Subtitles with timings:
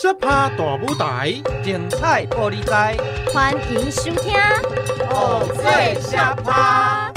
[0.00, 2.96] 小趴大舞台，精彩玻璃台，
[3.34, 4.32] 欢迎收听
[5.10, 7.10] 《偶醉小趴》。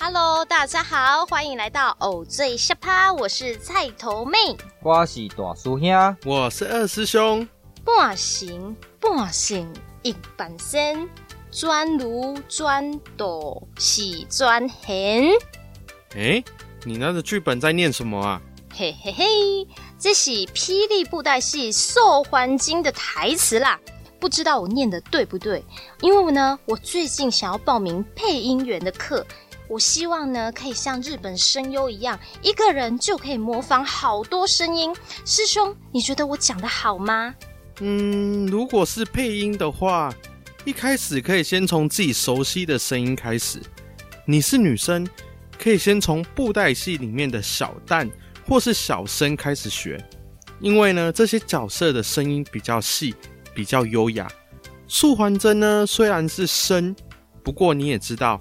[0.00, 4.36] Hello，大家好，欢迎来到《偶醉小趴》，我是菜头妹，
[4.82, 7.46] 我是大师兄，我是二师兄。
[7.84, 9.72] 半醒半醒
[10.02, 11.08] 一半身，
[11.52, 14.88] 专如专斗喜专横。
[16.16, 16.42] 哎，
[16.84, 18.40] 你那个剧本在念什么啊？
[18.76, 19.24] 嘿嘿嘿，
[19.98, 23.80] 这是霹雳布袋戏《兽还经》的台词啦。
[24.20, 25.64] 不知道我念的对不对？
[26.00, 29.24] 因为呢，我最近想要报名配音员的课。
[29.66, 34.94] 我希望呢，可以像日本声优一样，一个人就可以模仿好多声音。
[35.24, 37.34] 师兄，你觉得我讲的好吗？
[37.80, 40.12] 嗯，如果是配音的话，
[40.64, 43.58] 一开始可以先从自己熟悉的声音开始。
[44.26, 45.06] 你是女生，
[45.58, 48.10] 可以先从布袋戏里面的小旦
[48.46, 50.02] 或是小生开始学，
[50.60, 53.14] 因为呢，这些角色的声音比较细，
[53.54, 54.30] 比较优雅。
[54.86, 56.94] 素还真呢，虽然是生，
[57.42, 58.40] 不过你也知道，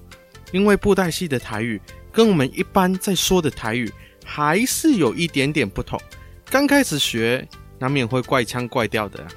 [0.52, 3.92] 因为布袋戏的台语跟我们一般在说的台语
[4.25, 6.00] 还是有一点点不同。
[6.50, 7.48] 刚开始学。
[7.80, 9.27] 难免会怪腔怪调的。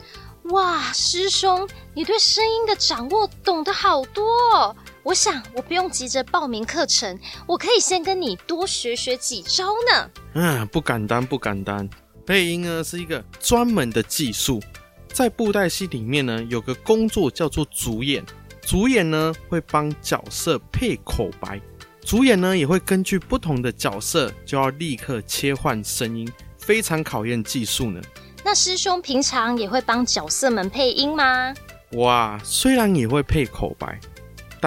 [0.51, 4.25] 哇，师兄，你对声音的掌握懂得好多
[4.55, 4.77] 哦。
[5.07, 10.11] 我想我不用急着报名课程，我可以先跟你多学学几招呢。
[10.35, 11.89] 嗯，不敢当，不敢当。
[12.27, 14.61] 配音呢是一个专门的技术，
[15.07, 18.25] 在布袋戏里面呢有个工作叫做主演，
[18.63, 21.61] 主演呢会帮角色配口白，
[22.05, 28.03] 主演呢也会根据不同的角色就要立刻切换声音，非常考验技术呢。
[28.45, 31.55] 那师兄平常也会帮角色们配音吗？
[31.93, 34.01] 哇，虽然也会配口白，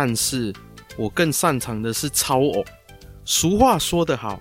[0.02, 0.53] 但是
[0.95, 2.64] 我更擅长的是操偶。
[3.25, 4.39] 俗话说得好，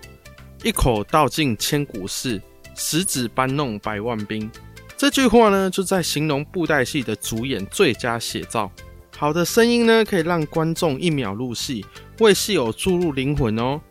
[0.63, 2.41] 一口道尽千古事，
[2.75, 4.49] 十指搬弄百万兵。
[4.95, 8.71] 这句话呢，就在形容布袋戏的主演最佳写照。
[9.17, 11.85] 好的声音呢，可以让观众一秒入戏，
[12.19, 13.81] 为戏偶注入灵魂哦。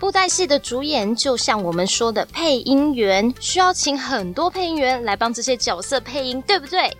[0.00, 6.90] 布袋戏的主演就像我们说的配音员，需要请很多配音员来帮这些角色配音，对不对？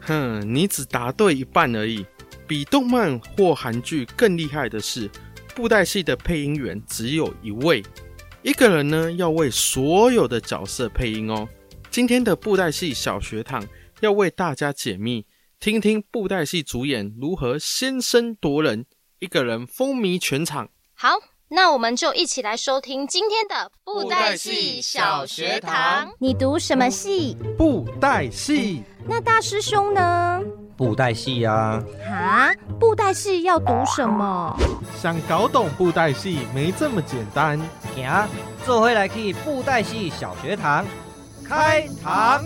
[0.00, 2.06] 哼，你只答对一半而已。
[2.50, 5.08] 比动漫或韩剧更厉害的是，
[5.54, 7.80] 布袋戏的配音员只有一位，
[8.42, 11.48] 一个人呢要为所有的角色配音哦。
[11.92, 13.64] 今天的布袋戏小学堂
[14.00, 15.24] 要为大家解密，
[15.60, 18.84] 听听布袋戏主演如何先声夺人，
[19.20, 20.70] 一个人风靡全场。
[20.94, 21.10] 好。
[21.52, 26.08] 那我们就一起来收听今天的布袋戏小学堂。
[26.20, 27.36] 你读什么戏？
[27.58, 28.84] 布袋戏。
[29.04, 30.40] 那大师兄呢？
[30.76, 31.82] 布袋戏呀。
[32.08, 32.54] 啊？
[32.78, 34.56] 布袋戏要读什么？
[35.02, 37.58] 想搞懂布袋戏没这么简单。
[37.96, 38.28] 行，
[38.64, 40.86] 做回来去布袋戏小学堂，
[41.44, 42.44] 开堂。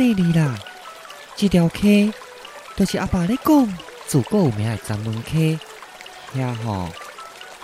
[0.00, 0.58] 说你啦，
[1.36, 2.10] 这条溪
[2.74, 5.58] 都是阿爸咧讲，自古有名的闸门溪。
[6.34, 6.88] 遐吼，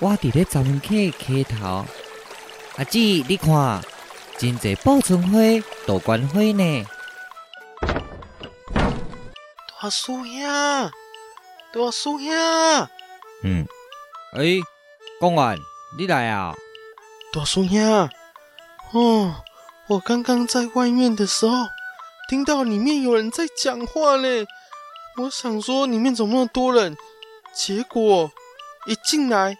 [0.01, 1.87] 我伫咧闸门溪溪头。
[2.77, 3.83] 阿姊，你看，
[4.37, 5.39] 真侪报春花、
[5.87, 6.87] 杜鹃花呢。
[9.81, 10.23] 大师兄，
[11.73, 12.89] 大师兄。
[13.45, 13.67] 嗯，
[14.35, 14.63] 诶、欸，
[15.19, 15.57] 公安，
[15.97, 16.55] 你来啊？
[17.33, 18.11] 大师兄，
[18.93, 19.37] 哦，
[19.87, 21.69] 我刚刚在外面的时候。
[22.29, 24.45] 听到里面有人在讲话嘞，
[25.17, 26.97] 我想说里面怎么那么多人，
[27.55, 28.31] 结果
[28.87, 29.57] 一进来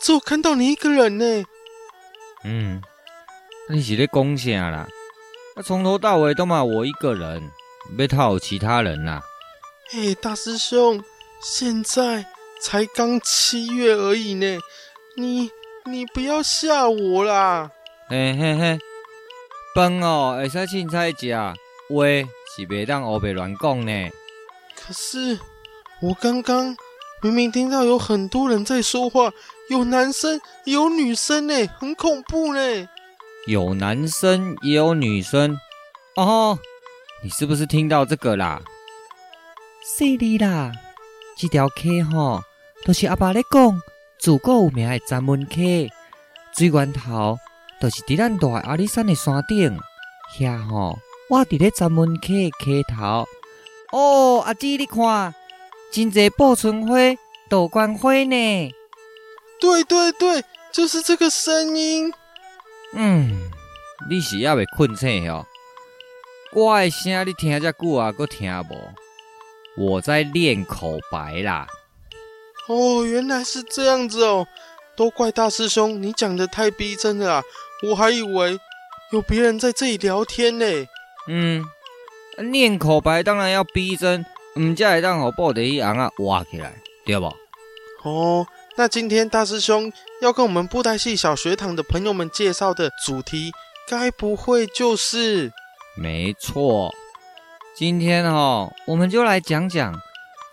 [0.00, 1.44] 只有看到你一个人呢。
[2.44, 2.80] 嗯，
[3.68, 4.88] 你是在讲啥啦？
[5.54, 7.50] 那从头到尾都嘛我一个人，
[7.90, 9.22] 没套其他人啦。
[9.90, 11.04] 嘿，大师兄，
[11.42, 12.24] 现在
[12.62, 14.58] 才刚七月而已呢，
[15.16, 15.50] 你
[15.84, 17.70] 你不要吓我啦。
[18.08, 18.78] 嘿嘿嘿，
[19.74, 21.58] 饭哦，会使凊彩食。
[21.90, 24.10] 喂，是别当欧北乱讲呢。
[24.74, 25.38] 可是
[26.02, 26.76] 我刚刚
[27.22, 29.32] 明明听到有很多人在说话，
[29.70, 32.88] 有男生有女生呢，很恐怖呢。
[33.46, 35.56] 有男生也有女生
[36.16, 36.58] 哦，
[37.22, 38.60] 你是不是听到这个啦？
[39.96, 40.72] 是的啦，
[41.36, 42.42] 这条溪吼
[42.84, 43.80] 都是阿爸咧讲，
[44.18, 45.88] 自古有名的闸门溪，
[46.52, 47.38] 最源头
[47.80, 49.78] 都是伫咱大阿里山的山顶，
[50.36, 50.98] 遐吼。
[51.28, 53.26] 我伫咧闸门溪溪头
[53.90, 55.34] 哦，阿姊你看，
[55.90, 56.94] 真济报春花、
[57.48, 58.72] 杜鹃花呢。
[59.60, 62.12] 对对对，就是这个声音。
[62.92, 63.50] 嗯，
[64.08, 65.44] 你是还未困醒哦？
[66.52, 68.94] 我的声你听遮久啊，阁听无？
[69.76, 71.66] 我在练口白啦。
[72.68, 74.46] 哦，原来是这样子哦，
[74.96, 77.42] 都怪大师兄，你讲得太逼真了，
[77.82, 78.58] 我还以为
[79.12, 80.64] 有别人在这里聊天呢。
[81.28, 81.64] 嗯，
[82.50, 84.24] 念口白当然要逼真，
[84.58, 86.74] 唔才会当好布袋戏昂啊挖起来，
[87.04, 87.26] 对不？
[88.04, 88.46] 哦，
[88.76, 93.50] 那今天大师兄要跟我们布袋戏小学堂的朋友们介绍的主题，
[93.88, 95.52] 该不会就是？
[95.96, 96.94] 没错，
[97.74, 99.94] 今天哦，我们就来讲讲。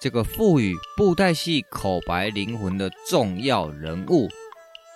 [0.01, 4.27] 这个赋予布袋戏口白灵魂的重要人物，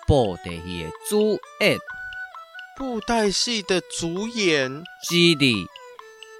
[0.06, 1.78] 布袋戏的主演，
[2.78, 4.70] 布袋戏的主演，
[5.02, 5.68] 是的。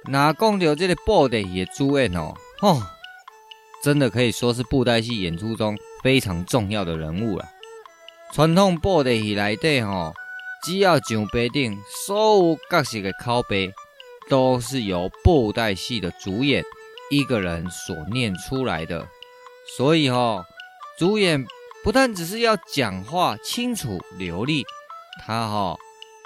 [0.05, 2.81] 那讲到这个布袋戏的主演哦，哦，
[3.83, 7.45] 真的可以说是布袋戏演出中非常重要的人物了。
[8.33, 10.13] 传统布袋戏里底哦，
[10.63, 13.73] 只要上白顶，所有角色的口白
[14.29, 16.63] 都是由布袋戏的主演。
[17.11, 19.05] 一个人所念出来的，
[19.75, 20.45] 所以哦，
[20.97, 21.45] 主演
[21.83, 24.63] 不但只是要讲话清楚流利，
[25.19, 25.75] 他哈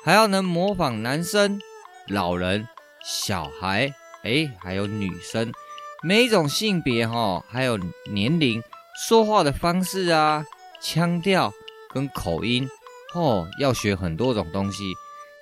[0.04, 1.60] 还要能模仿男生、
[2.08, 2.68] 老人、
[3.04, 5.52] 小孩，哎，还有女生，
[6.04, 7.78] 每一种性别哈，还有
[8.12, 8.62] 年龄，
[9.08, 10.46] 说话的方式啊，
[10.82, 11.54] 腔调
[11.94, 12.70] 跟口音，
[13.16, 14.94] 哦，要学很多种东西，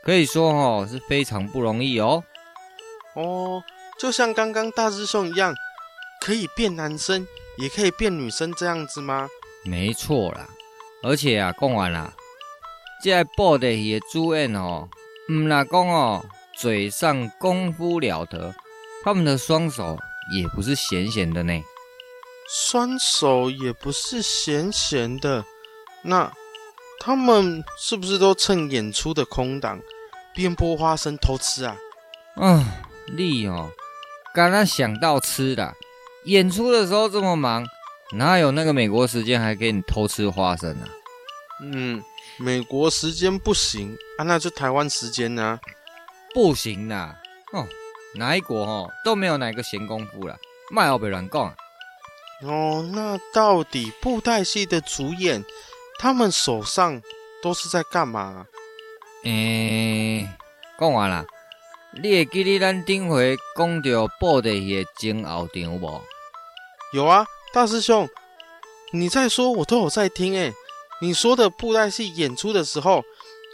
[0.04, 2.24] 可以说哦是非常不容易哦。
[3.16, 3.64] 哦。
[4.00, 5.54] 就像刚刚大师兄一样，
[6.22, 9.28] 可以变男生，也可以变女生这样子吗？
[9.64, 10.50] 没错啦，
[11.04, 12.12] 而且啊，讲完啦，
[13.04, 14.88] 这布袋戏的主演哦，
[15.32, 16.24] 唔啦讲哦，
[16.56, 18.54] 嘴上功夫了得，
[19.04, 19.98] 他们的双手
[20.36, 21.64] 也不是闲闲的呢。
[22.48, 25.44] 双手也不是闲闲的，
[26.04, 26.32] 那
[27.00, 29.80] 他们是不是都趁演出的空档
[30.36, 31.76] 边剥花生偷吃啊？
[32.36, 32.66] 啊，
[33.08, 33.72] 厉哦。
[34.34, 35.74] 刚刚想到吃的，
[36.26, 37.66] 演出的时候这么忙，
[38.16, 40.88] 哪有那个美国时间还给你偷吃花生啊？
[41.64, 42.04] 嗯，
[42.42, 45.60] 美国时间不行啊，那就台湾时间呢？
[46.34, 47.16] 不行啦！
[47.54, 47.68] 哦，
[48.16, 50.36] 哪一国哦都没有哪个闲工夫啦，
[50.72, 51.56] 卖奥别乱讲啊！
[52.44, 55.44] 哦，那到底布袋戏的主演，
[56.00, 57.02] 他们手上
[57.44, 58.48] 都是在干嘛？
[59.24, 60.28] 诶，
[60.80, 61.26] 讲完啦。
[62.02, 66.02] 你会记得咱顶回讲到布袋戏的前后场无？
[66.94, 68.10] 有啊，大师兄，
[68.94, 70.54] 你在说，我都有在听诶。
[71.02, 73.04] 你说的布袋戏演出的时候，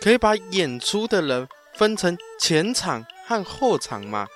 [0.02, 4.28] 可以把演出的人分成前场和后场嘛？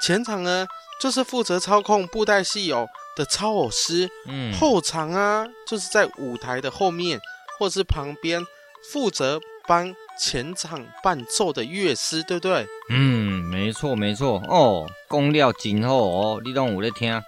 [0.00, 0.66] 前场呢，
[1.00, 2.86] 就是负责操控布袋戏偶
[3.16, 4.08] 的操偶师。
[4.28, 7.18] 嗯，后场啊，就是在舞台的后面
[7.58, 8.44] 或是旁边
[8.92, 12.66] 负责帮前场伴奏的乐师，对不对？
[12.90, 17.22] 嗯，没错没错哦，讲了真好哦，你都有在听。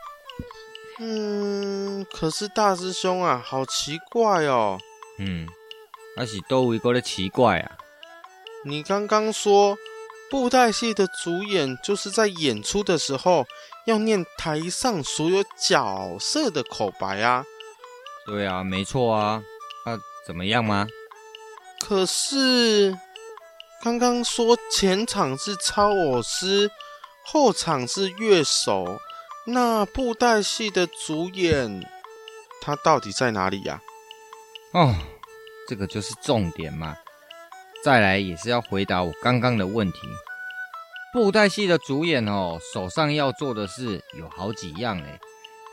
[0.99, 4.79] 嗯，可是大师兄啊，好奇怪哦。
[5.19, 5.47] 嗯，
[6.17, 7.77] 还是多为过的奇怪啊。
[8.65, 9.77] 你刚刚说
[10.31, 13.47] 布袋戏的主演就是在演出的时候
[13.87, 17.45] 要念台上所有角色的口白啊。
[18.27, 19.43] 对啊，没错啊。
[19.85, 19.97] 啊，
[20.27, 20.87] 怎么样吗？
[21.79, 22.99] 可是
[23.83, 26.69] 刚刚说前场是操偶师，
[27.23, 28.99] 后场是乐手，
[29.45, 31.89] 那布袋戏的主演
[32.61, 33.81] 他到底在哪里呀？
[34.73, 34.95] 哦，
[35.69, 36.97] 这个就是重点嘛。
[37.85, 39.99] 再来也是要回答我刚刚的问题。
[41.13, 45.19] 布袋戏的主演哦，手上要做的事有好几样嘞。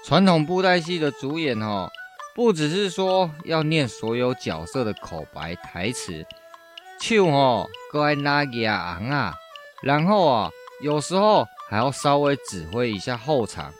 [0.05, 1.89] 传统布袋戏的主演哦。
[2.35, 6.25] 不只是说要念所有角色的口白台词，
[6.99, 9.35] 手哦，搁爱拿个昂啊，
[9.83, 10.49] 然后啊，
[10.81, 13.71] 有时候还要稍微指挥一下后场。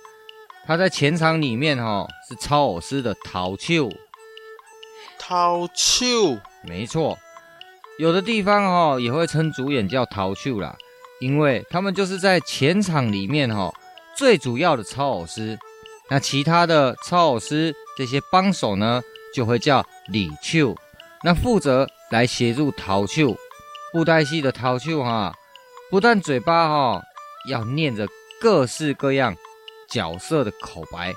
[0.67, 3.89] 他在前场里面哦，是操偶师的头手，
[5.25, 6.05] 头手，
[6.63, 7.17] 没错。
[7.97, 10.75] 有的地方哦，也会称主演叫头手啦，
[11.21, 13.73] 因为他们就是在前场里面哦，
[14.17, 15.57] 最主要的操偶师。
[16.09, 17.73] 那其他的操偶师。
[17.95, 19.03] 这些帮手呢，
[19.35, 20.75] 就会叫里手，
[21.23, 23.37] 那负责来协助头手。
[23.91, 25.31] 布袋戏的头手哈，
[25.91, 27.03] 不但嘴巴哈
[27.47, 28.07] 要念着
[28.41, 29.35] 各式各样
[29.87, 31.13] 角色的口白，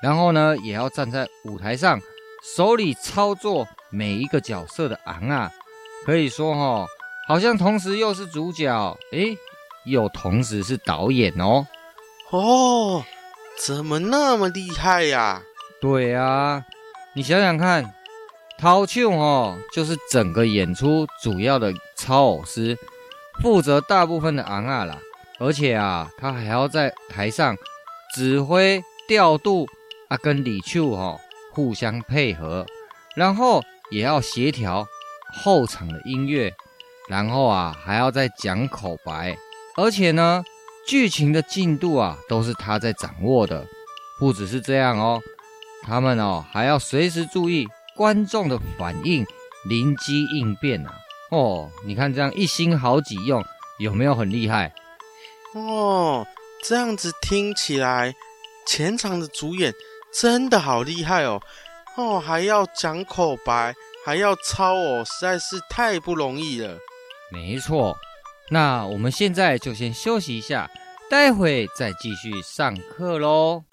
[0.00, 2.00] 然后呢，也要站在舞台上，
[2.42, 5.50] 手里操作每一个角色的昂啊，
[6.06, 6.86] 可以说哈，
[7.28, 9.36] 好像同时又是主角，诶，
[9.84, 11.66] 又同时是导演哦。
[12.30, 13.04] 哦，
[13.58, 15.42] 怎么那么厉害呀？
[15.80, 16.64] 对啊，
[17.14, 17.94] 你想想看，
[18.58, 22.78] 头手哦，就是整个演出主要的操偶师，
[23.42, 24.98] 负责大部分的昂啊啦，
[25.38, 27.56] 而且啊，他还要在台上
[28.14, 29.66] 指挥调度
[30.08, 31.18] 啊，跟李秋哈
[31.50, 32.64] 互相配合，
[33.14, 34.86] 然后也要协调
[35.42, 36.52] 后场的音乐，
[37.08, 39.36] 然后啊还要再讲口白，
[39.76, 40.42] 而且呢，
[40.86, 43.66] 剧情的进度啊都是他在掌握的。
[44.18, 45.20] 不只是这样哦，
[45.82, 47.66] 他们哦还要随时注意
[47.96, 49.24] 观众的反应，
[49.66, 50.94] 灵机应变啊！
[51.30, 53.42] 哦，你看这样一心好几用，
[53.78, 54.74] 有没有很厉害？
[55.54, 56.26] 哦，
[56.62, 58.14] 这样子听起来，
[58.66, 59.72] 前场的主演
[60.12, 61.40] 真的好厉害哦！
[61.96, 63.74] 哦，还要讲口白，
[64.04, 66.78] 还要抄哦，实在是太不容易了。
[67.30, 67.96] 没错，
[68.48, 70.70] 那我们现在就先休息一下，
[71.08, 73.64] 待会再继续上课喽。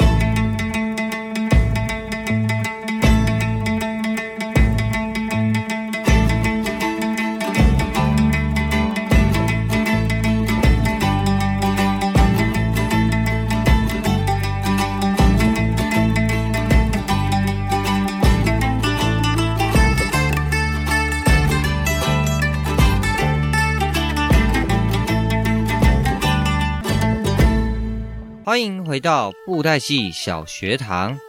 [28.58, 31.20] 欢迎回到布袋戏小学堂。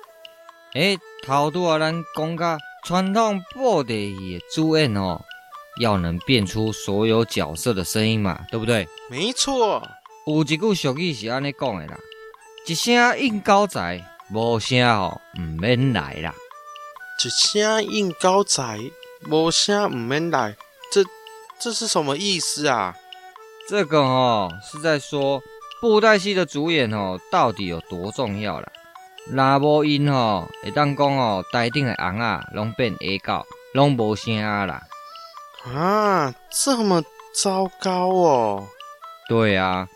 [0.73, 2.56] 诶，头拄啊，咱讲个
[2.87, 5.20] 传统布袋戏的主演哦，
[5.78, 8.88] 要能变出所有角色的声音嘛，对不对？
[9.11, 9.87] 没错。
[10.26, 11.99] 有一句俗语是安尼讲的啦：
[12.66, 16.35] 一声应高仔，无声哦，唔免来啦。
[17.23, 18.80] 一声应高仔，
[19.28, 20.56] 无声唔免来，
[20.90, 21.04] 这
[21.58, 22.97] 这是什么意思啊？
[23.68, 25.42] 这个哦，是在说。
[25.80, 28.66] 布袋戏的主演哦，到底有多重要啦？
[29.30, 34.80] 若无因吼，会当讲哦，台顶的红啊，拢变下高，拢无声啦。
[35.64, 38.66] 啊，这么糟糕哦！
[39.28, 39.87] 对啊，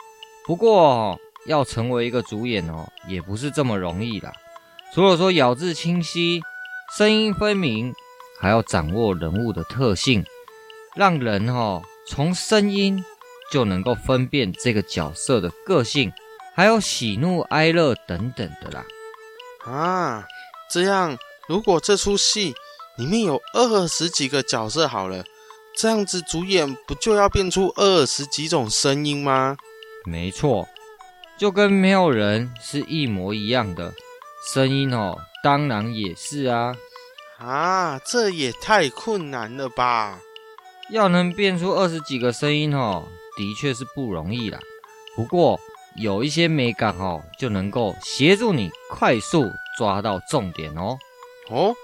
[0.47, 4.33] 不过要成为一个主演哦，也不是这么容易啦。
[4.95, 6.43] 除了说咬字清晰、
[6.97, 7.93] 声音分明，
[8.39, 10.25] 还要掌握人物的特性，
[10.95, 13.05] 让人哦从声音。
[13.53, 16.11] 就能够分辨这个角色的个性，
[16.55, 18.85] 还有喜怒哀乐等等的啦。
[19.67, 20.27] 啊，
[20.71, 22.55] 这样如果这出戏
[22.97, 25.23] 里面有二十几个角色好了，
[25.77, 29.59] 这样子主演不就要变出二十几种声音吗？
[30.07, 30.67] 没错，
[31.37, 33.93] 就跟没有人是一模一样的
[34.53, 36.75] 声音哦，当然也是啊。
[37.39, 40.21] 啊，这也太困难了吧！
[40.91, 43.09] 要能变出二十几个声音哦。
[43.43, 44.61] 的确是不容易啦，
[45.17, 45.59] 不过
[45.97, 50.97] 有一些美感哦，就能够协助你快速抓到重点哦。
[51.51, 51.75] 哦，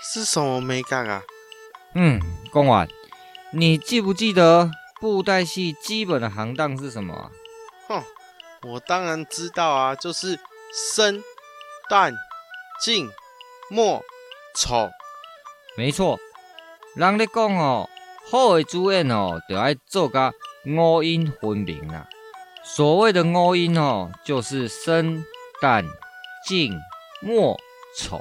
[0.00, 1.20] 是什么美感啊？
[1.94, 2.20] 嗯，
[2.52, 2.86] 公完，
[3.50, 4.70] 你记不记得
[5.00, 7.30] 布袋戏基本的行当是什么啊？
[7.88, 8.02] 哼，
[8.62, 10.38] 我当然知道啊，就是
[10.94, 11.20] 生、
[11.90, 12.14] 旦、
[12.80, 13.10] 净、
[13.68, 14.04] 末、
[14.54, 14.88] 丑。
[15.76, 16.16] 没错，
[16.94, 17.90] 人咧讲哦，
[18.30, 20.32] 好的主演哦，就爱做个。
[20.68, 22.06] 五音分明啊，
[22.62, 25.24] 所谓的五音哦，就是生、
[25.62, 25.82] 旦、
[26.46, 26.78] 净、
[27.22, 27.58] 末、
[27.96, 28.20] 丑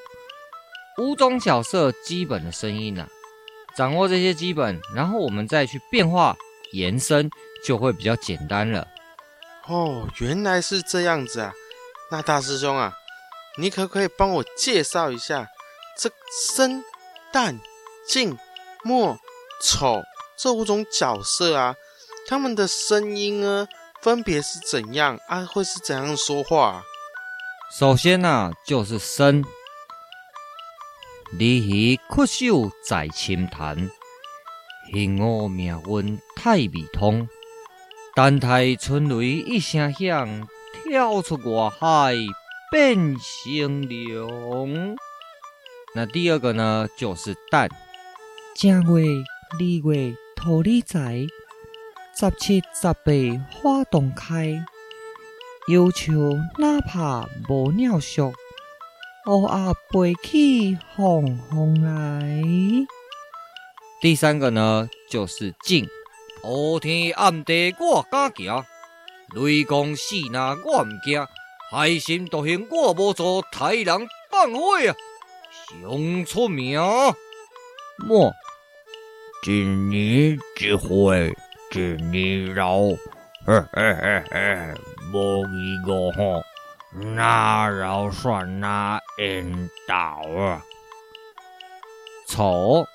[0.97, 3.05] 五种角色基本的声音啊。
[3.75, 6.37] 掌握这些基本，然后我们再去变化
[6.71, 7.29] 延伸，
[7.65, 8.87] 就会比较简单了。
[9.67, 11.51] 哦，原来是这样子啊！
[12.09, 12.93] 那大师兄啊，
[13.57, 15.49] 你可不可以帮我介绍一下
[15.97, 16.09] 这
[16.55, 16.81] 生、
[17.33, 17.59] 旦、
[18.07, 18.37] 净、
[18.83, 19.19] 末、
[19.61, 20.01] 丑
[20.37, 21.75] 这五种角色啊？
[22.29, 23.65] 他们的声音呢，
[24.01, 25.45] 分别是怎样啊？
[25.45, 26.83] 会是怎样说话？
[27.79, 29.45] 首先呢、啊，就是声。
[31.31, 33.89] 鲤鱼曲首在深潭，
[34.91, 37.29] 幸我命运太未通。
[38.13, 40.47] 等待春雷一声响，
[40.83, 42.13] 跳出外海
[42.69, 44.97] 变成龙。
[45.95, 47.69] 那第二个呢，就是蛋。
[48.53, 49.07] 正月、
[49.59, 51.25] 二月兔儿在。
[52.19, 54.65] 十七十八花洞开，
[55.67, 58.33] 忧愁哪怕无鸟宿，
[59.27, 62.41] 乌鸦飞起凤凰来。
[64.01, 65.87] 第三个呢，就是静。
[66.43, 68.65] 乌天暗地我敢行，
[69.35, 71.23] 雷公死那我唔惊，
[71.69, 74.95] 海神独行我无做，太人放火啊，
[75.69, 76.81] 上出名。
[77.99, 78.33] 莫，
[79.43, 81.37] 今年之会。
[81.69, 82.79] 今年老，
[83.45, 84.73] 嘿嘿嘿嘿，
[85.11, 86.43] 无一个吼，
[87.13, 89.93] 哪饶算哪缘投
[90.37, 90.61] 啊？
[92.27, 92.85] 丑，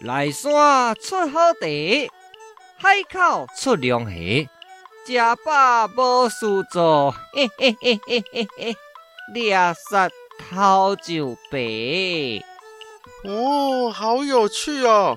[0.00, 1.66] 内山出好茶，
[2.78, 4.14] 海口出龙虾，
[5.04, 8.76] 食饱无事做，嘿嘿嘿嘿嘿嘿。
[9.32, 9.54] 掠
[9.88, 10.10] 杀
[10.50, 11.58] 头就白。
[13.24, 15.16] 哦，好有趣哦！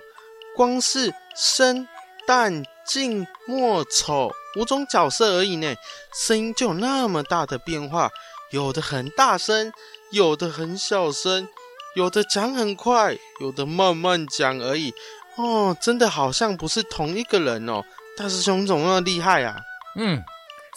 [0.56, 1.88] 光是生、
[2.28, 5.76] 旦、净、末、丑五种角色而已呢，
[6.14, 8.10] 声音就有那么大的变化，
[8.52, 9.72] 有的很大声，
[10.12, 11.48] 有的很小声，
[11.96, 14.94] 有的讲很快，有的慢慢讲而已。
[15.36, 17.84] 哦，真的好像不是同一个人哦。
[18.18, 19.58] 大师兄怎么那么厉害啊？
[19.98, 20.24] 嗯，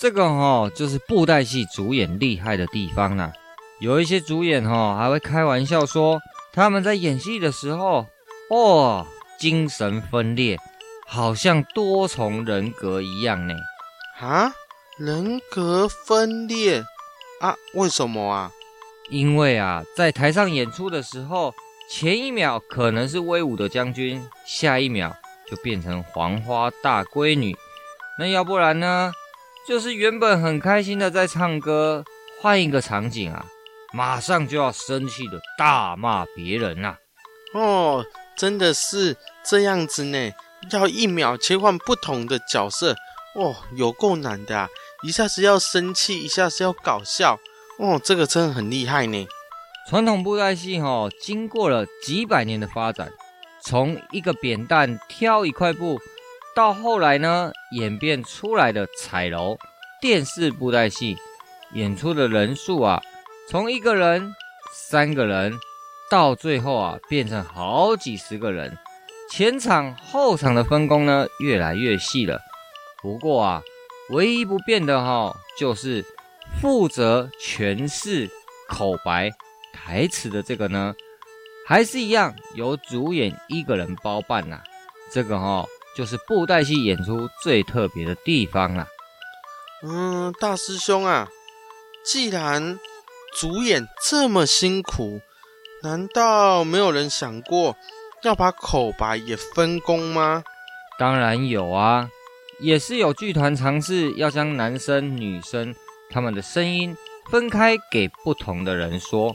[0.01, 3.33] 这个哦，就是布袋戏主演厉害的地方啦。
[3.79, 6.21] 有一些主演哦，还会开玩笑说，
[6.53, 8.07] 他们在演戏的时候，
[8.51, 9.07] 哦，
[9.39, 10.59] 精神分裂，
[11.09, 13.55] 好像多重人格一样呢。
[14.21, 14.53] 啊，
[14.99, 16.85] 人格分裂
[17.41, 17.57] 啊？
[17.73, 18.53] 为什么啊？
[19.09, 21.55] 因为啊，在台上演出的时候，
[21.89, 25.17] 前一秒可能是威武的将军，下一秒
[25.51, 27.57] 就变成黄花大闺女。
[28.19, 29.11] 那要不然呢？
[29.67, 32.05] 就是原本很开心的在唱歌，
[32.41, 33.47] 换一个场景啊，
[33.95, 36.99] 马上就要生气的大骂别人啊。
[37.55, 38.05] 哦，
[38.37, 40.33] 真的是这样子呢，
[40.71, 42.97] 要一秒切换不同的角色，
[43.35, 44.69] 哦，有够难的啊！
[45.03, 47.39] 一下子要生气，一下子要搞笑，
[47.79, 49.27] 哦，这个真的很厉害呢。
[49.89, 53.11] 传统布袋戏哈，经过了几百年的发展，
[53.63, 55.99] 从一个扁担挑一块布，
[56.55, 59.57] 到后来呢，演变出来的彩楼
[60.01, 61.17] 电视布袋戏，
[61.73, 63.01] 演出的人数啊，
[63.49, 64.35] 从一个人、
[64.75, 65.59] 三个人，
[66.11, 68.77] 到最后啊，变成好几十个人，
[69.31, 72.41] 前场后场的分工呢，越来越细了。
[73.03, 73.63] 不过啊，
[74.11, 76.05] 唯一不变的哈，就是
[76.61, 78.31] 负责诠释
[78.69, 79.31] 口白。
[79.73, 80.95] 台词的这个呢，
[81.67, 84.63] 还是一样由主演一个人包办呐、啊。
[85.13, 88.87] 这个哈、就是布袋戏演出最特别的地方啦。
[89.83, 91.29] 嗯，大师兄啊，
[92.05, 92.81] 既然
[93.39, 95.21] 主演这么辛苦，
[95.83, 97.77] 难道没有人想过
[98.23, 100.43] 要把口白也分工吗？
[100.99, 102.09] 当然有啊，
[102.61, 105.75] 也是有剧团尝试要将男生、女生
[106.11, 106.97] 他们的声音
[107.31, 109.35] 分开给不同的人说。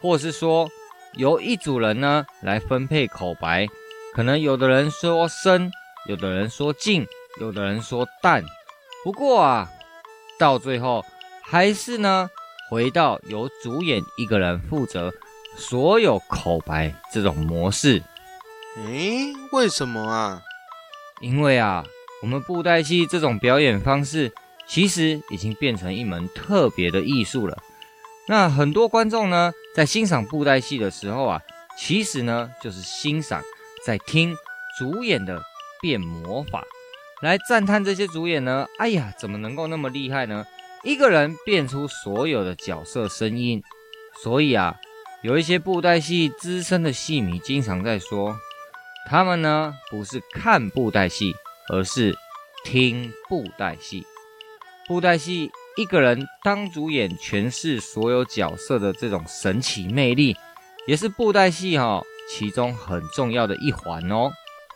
[0.00, 0.68] 或是说
[1.14, 3.66] 由一组人呢来分配口白，
[4.14, 5.70] 可能有的人说深，
[6.08, 7.06] 有的人说静，
[7.40, 8.44] 有的人说淡。
[9.04, 9.68] 不过啊，
[10.38, 11.04] 到最后
[11.42, 12.28] 还是呢
[12.70, 15.12] 回到由主演一个人负责
[15.58, 18.02] 所有口白这种模式。
[18.76, 20.40] 诶，为什么啊？
[21.20, 21.84] 因为啊，
[22.22, 24.32] 我们布袋戏这种表演方式
[24.68, 27.58] 其实已经变成一门特别的艺术了。
[28.28, 31.42] 那很多观众呢，在欣赏布袋戏的时候啊，
[31.76, 33.42] 其实呢就是欣赏，
[33.84, 34.36] 在听
[34.78, 35.42] 主演的
[35.80, 36.62] 变魔法，
[37.20, 40.46] 来赞叹这些主演呢，哎呀，怎么能够那么厉害呢？
[40.84, 43.60] 一个人变出所有的角色声音。
[44.22, 44.74] 所以啊，
[45.22, 48.36] 有一些布袋戏资深的戏迷经常在说，
[49.08, 51.34] 他们呢不是看布袋戏，
[51.72, 52.16] 而是
[52.64, 54.04] 听布袋戏。
[54.86, 55.50] 布袋戏。
[55.76, 60.36] 一个人当主演诠释所有角色的这种神奇魅力，
[60.88, 64.32] 也是布袋戏哈其中很重要的一环哦。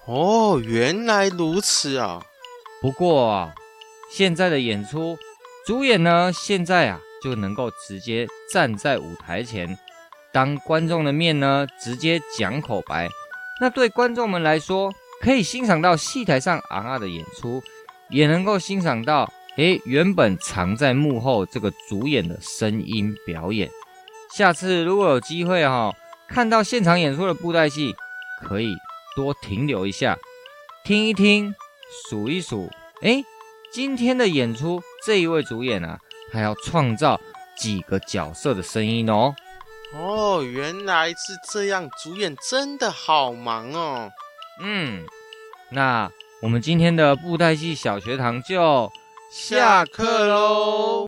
[0.07, 2.23] 哦，原来如此啊！
[2.81, 3.53] 不过啊，
[4.13, 5.19] 现在的演出
[5.67, 9.77] 主演呢，现在啊就能够直接站在舞台前，
[10.33, 13.09] 当观众的面呢，直接讲口白。
[13.61, 17.62] 那对观众们来说，可以欣赏到戏台上昂昂的演出，
[18.09, 19.31] 也能够欣赏到。
[19.57, 23.68] 诶，原本藏在幕后这个主演的声音表演，
[24.35, 25.92] 下次如果有机会哈、
[26.27, 27.95] 看到现场演出的布袋戏，
[28.40, 28.75] 可以
[29.14, 30.16] 多停留一下，
[30.85, 31.55] 听一听，
[32.09, 32.71] 数一数。
[33.03, 33.23] 诶，
[33.71, 35.99] 今天的演出这一位主演啊，
[36.33, 37.21] 还要创造
[37.59, 39.35] 几个角色的声音哦。
[39.95, 44.11] 哦，原来是这样，主演真的好忙哦。
[44.63, 45.05] 嗯，
[45.71, 48.91] 那我们今天的布袋戏小学堂就。
[49.31, 51.07] 下课喽！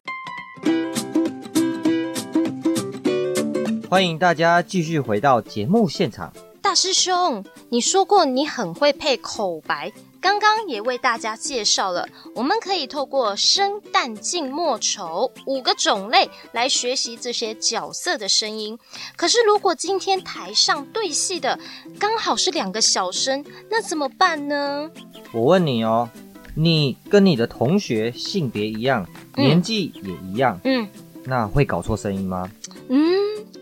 [3.91, 6.33] 欢迎大家继续回到节目现场。
[6.63, 9.93] 大师兄，你说过你很会配口白，
[10.25, 18.79] 刚刚也为大家介绍了，我们可以透过生、旦、净、末、丑五个种类来学习这些角色的声音。
[19.17, 21.59] 可是，如果今天台上对戏的
[21.99, 24.91] 刚好是两个小生，那怎么办呢？
[25.31, 26.09] 我问你哦。
[26.57, 29.07] 你跟你的同学性别一样，
[29.37, 30.89] 嗯、年纪也一样，嗯，
[31.25, 32.51] 那会搞错声音吗？
[32.89, 33.13] 嗯，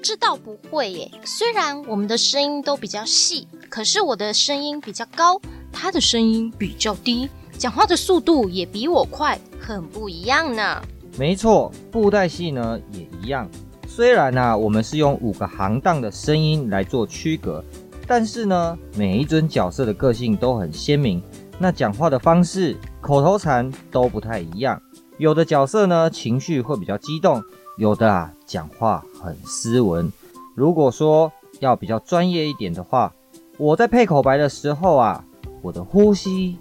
[0.02, 1.10] 这倒不会耶。
[1.24, 5.40] 虽然我们的声音都比较细，可是我的声音比较高，
[5.72, 10.82] 他的声音比较低，讲话的速度也比我快，很不一样呢。
[11.16, 13.48] 没错，布袋戏呢也一样，
[13.86, 17.62] 虽然啊，我们是用五个行当的声音来做区隔，
[18.06, 21.22] 但是呢，每一尊角色的个性都很鲜明，
[21.58, 24.80] 那讲话的方式、口头禅都不太一样。
[25.18, 27.40] 有的角色呢，情绪会比较激动；
[27.78, 30.12] 有的啊，讲话很斯文。
[30.54, 33.12] 如果说要比较专业一点的话，
[33.56, 35.24] 我在配口白的时候啊，
[35.62, 36.58] 我的呼吸、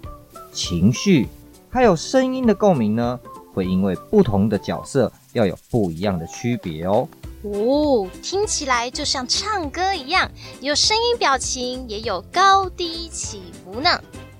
[0.52, 1.28] 情绪
[1.68, 3.18] 还有声音的共鸣呢，
[3.52, 7.08] 会因为不同的角色要有不一样的区别哦。
[7.42, 13.90] 哦，听起来就像唱歌一样，有声音、表情，也有高低起伏呢。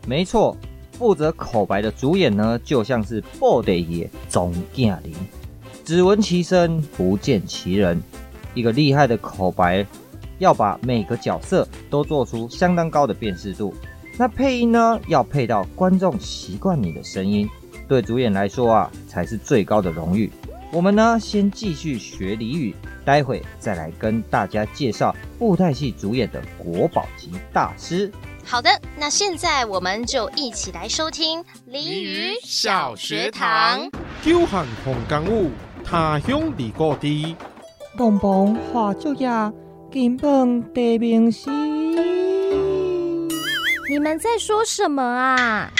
[0.06, 0.56] 没错。
[0.98, 5.16] 负责口白的主演呢，就像是布袋爷总经理，
[5.84, 8.00] 只闻其声不见其人。
[8.54, 9.86] 一个厉害的口白，
[10.38, 13.74] 要把每个角色都做出相当高的辨识度。
[14.18, 17.48] 那配音呢，要配到观众习惯你的声音，
[17.88, 20.30] 对主演来说啊，才是最高的荣誉。
[20.70, 28.10] 我们呢，先继续学俚语，待会再来跟大家介绍布袋戏主演的国宝级大师。
[28.44, 33.90] 好的，那现在我们就一起来收听俚语小学堂。
[34.22, 35.50] 久旱逢甘雨，
[35.92, 37.36] 他乡遇故知。
[37.98, 39.28] 东风化作叶，
[39.92, 41.50] 金榜题名时。
[43.90, 45.70] 你们在说什么啊？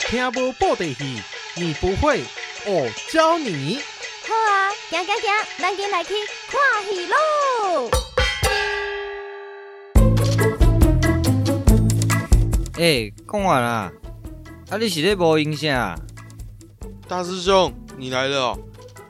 [0.00, 1.20] 听无布袋戏，
[1.54, 2.24] 你不会，
[2.66, 3.78] 我教你。
[4.26, 6.14] 好啊，行行行，咱今来去
[6.50, 6.60] 看
[6.92, 7.16] 戏喽。
[12.72, 13.92] 哎、欸，讲完啦！
[14.70, 15.96] 啊，你是咧播音啥？
[17.06, 18.58] 大师兄，你来了哦。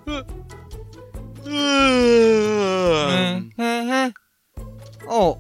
[0.07, 0.25] 嗯
[1.47, 4.15] 嗯嗯嗯。
[5.07, 5.39] 哦，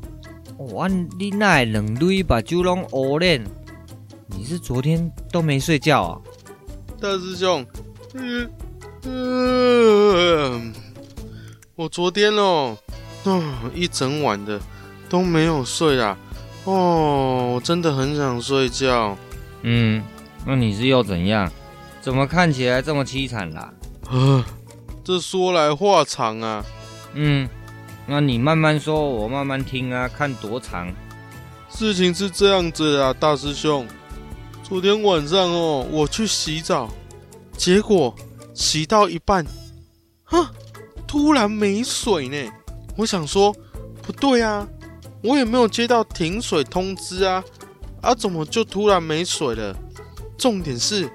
[0.72, 3.42] 哇，你那两蕊目睭拢乌脸，
[4.27, 6.20] 你是昨天都没睡觉啊？
[7.00, 7.64] 大师兄，
[8.14, 8.50] 嗯
[9.05, 10.72] 嗯，
[11.74, 12.77] 我昨天哦，
[13.24, 14.61] 啊，一整晚的
[15.09, 16.16] 都没有睡啊。
[16.64, 19.16] 哦，我真的很想睡觉。
[19.62, 20.03] 嗯，
[20.46, 21.50] 那你是又怎样？
[22.00, 23.72] 怎么看起来这么凄惨啦？
[24.09, 24.46] 啊，
[25.04, 26.64] 这说来话长啊。
[27.12, 27.46] 嗯，
[28.06, 30.90] 那你慢慢说，我慢慢听啊，看多长。
[31.68, 33.86] 事情是这样子的啊，大师兄。
[34.62, 36.88] 昨天晚上哦，我去洗澡，
[37.54, 38.14] 结果
[38.54, 39.44] 洗到一半，
[40.24, 40.46] 哼，
[41.06, 42.50] 突然没水呢。
[42.96, 43.54] 我想说，
[44.02, 44.66] 不对啊。
[45.22, 47.44] 我也没有接到停水通知啊，
[48.00, 49.76] 啊，怎么就突然没水了？
[50.38, 51.10] 重点是，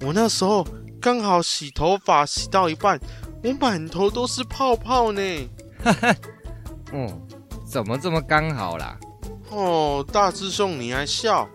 [0.00, 0.66] 我那时候
[1.00, 3.00] 刚好洗头发洗到一半，
[3.42, 5.20] 我满头都是泡泡呢。
[5.82, 6.16] 哈哈，
[6.92, 7.20] 哦，
[7.66, 8.98] 怎么这么刚好啦？
[9.50, 11.48] 哦，大师兄你还笑？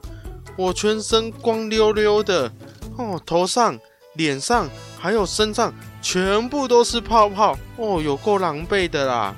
[0.56, 2.52] 我全身光溜溜的，
[2.98, 3.78] 哦，头上、
[4.14, 4.70] 脸上
[5.00, 9.36] 还有身上全部都是泡泡，哦，有够狼狈的啦。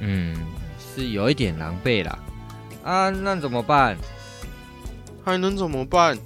[0.00, 0.36] 嗯。
[0.94, 2.18] 是有一点狼狈啦，
[2.82, 3.98] 啊，那怎么办？
[5.22, 6.18] 还能怎么办？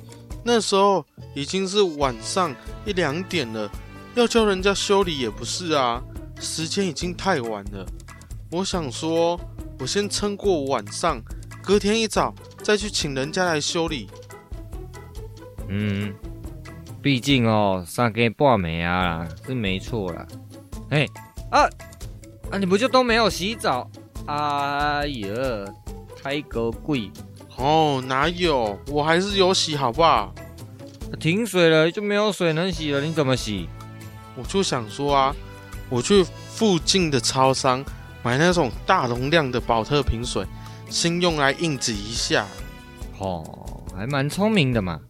[0.45, 3.69] 那时候已经是晚上一两点了，
[4.15, 6.03] 要叫人家修理也不是啊，
[6.41, 7.87] 时间已经太晚了。
[8.51, 9.41] 我想说，
[9.79, 11.23] 我先撑过晚上，
[11.63, 14.09] 隔天一早再去请人家来修理。
[15.69, 16.13] 嗯，
[17.01, 20.27] 毕竟哦，三更半暝啊，是没错啦。
[20.91, 21.07] 哎，
[21.51, 21.69] 啊
[22.51, 23.89] 啊，你不就都没有洗澡？
[24.27, 25.29] 哎呀，
[26.21, 27.11] 太高贵
[27.57, 28.03] 哦！
[28.07, 28.77] 哪有？
[28.89, 30.35] 我还是有洗，好不好？
[31.21, 33.69] 停水了就没有水能洗了，你怎么洗？
[34.37, 35.35] 我就想说啊，
[35.89, 37.85] 我去附近的超商
[38.23, 40.47] 买那种大容量的保特瓶水，
[40.89, 42.47] 先用来应急一下。
[43.19, 43.45] 哦，
[43.97, 45.01] 还蛮聪明的嘛。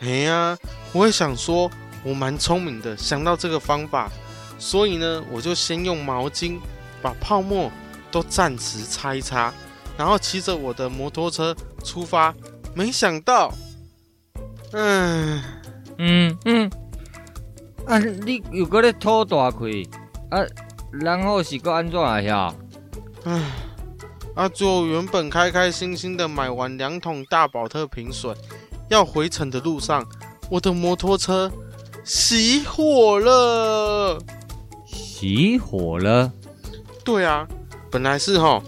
[0.00, 0.56] 哎呀，
[0.92, 1.70] 我也想说，
[2.02, 4.10] 我蛮聪明的，想到这个方法，
[4.58, 6.58] 所以呢，我就先用毛巾
[7.02, 7.70] 把泡沫。
[8.12, 9.54] 都暂时擦一擦，
[9.96, 12.34] 然后骑着我的摩托车出发。
[12.74, 13.54] 没想到，
[14.72, 15.40] 嗯
[15.96, 16.70] 嗯嗯，
[17.86, 19.84] 啊，你又搁咧吐大亏
[20.30, 20.38] 啊，
[20.92, 22.20] 然后是搁安怎啊？
[22.20, 22.54] 呀，
[23.24, 23.42] 唉，
[24.34, 28.32] 啊，就原本开开心心的买完两桶大宝特瓶水，
[28.88, 30.06] 要回程的路上，
[30.50, 31.50] 我的摩托车
[32.04, 34.18] 熄火了。
[34.86, 36.32] 熄火了？
[37.04, 37.48] 对啊。
[37.92, 38.62] 本来是哈，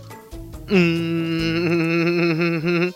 [0.66, 2.92] 嗯，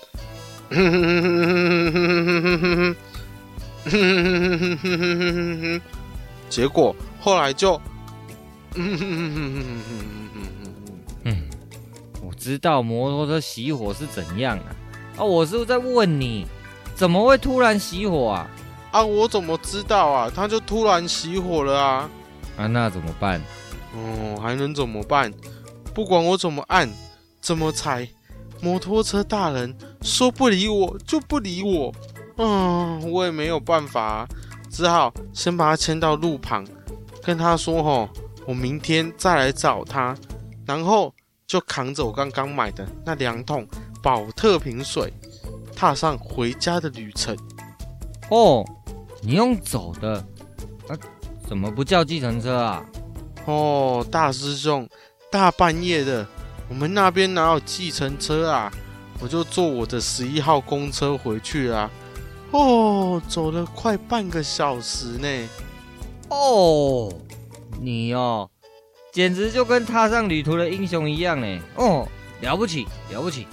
[6.56, 7.78] 结果后来就，
[8.76, 9.82] 嗯，
[12.22, 14.72] 我知道摩托车熄火是怎样啊，
[15.18, 16.46] 啊，我是不是在问你，
[16.94, 18.48] 怎么会突然熄火啊？
[18.90, 20.32] 啊，我怎么知道啊？
[20.34, 22.08] 他就突然熄火了啊！
[22.56, 23.38] 啊，那怎么办？
[23.94, 25.30] 哦，还能怎么办？
[25.92, 26.90] 不管我怎么按，
[27.38, 28.08] 怎么踩，
[28.62, 31.92] 摩托车大人说不理我就不理我。
[32.38, 34.26] 嗯，我也没有办法，
[34.76, 36.62] 只好先把他牵到路旁，
[37.22, 38.06] 跟他说：“吼，
[38.46, 40.14] 我明天再来找他。”
[40.66, 41.14] 然后
[41.46, 43.66] 就扛着我刚刚买的那两桶
[44.02, 45.10] 宝特瓶水，
[45.74, 47.34] 踏上回家的旅程。
[48.28, 48.62] 哦，
[49.22, 50.16] 你用走的，
[50.88, 50.92] 啊，
[51.48, 52.84] 怎么不叫计程车啊？
[53.46, 54.86] 哦，大师兄，
[55.30, 56.26] 大半夜的，
[56.68, 58.70] 我们那边哪有计程车啊？
[59.20, 61.90] 我就坐我的十一号公车回去啊。
[62.56, 65.28] 哦，走了快半个小时呢。
[66.30, 67.12] 哦，
[67.78, 68.48] 你哦，
[69.12, 71.60] 简直就跟踏上旅途的英雄一样呢。
[71.74, 72.08] 哦，
[72.40, 73.46] 了不起，了不起。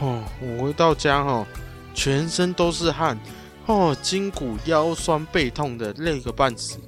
[0.00, 1.46] 哦，我回到家哦，
[1.92, 3.18] 全身都是汗，
[3.66, 6.78] 哦，筋骨腰酸背痛的，累个半死。